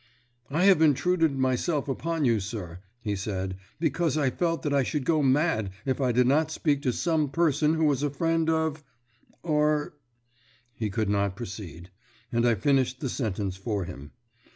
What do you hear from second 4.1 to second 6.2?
I felt that I should go mad if I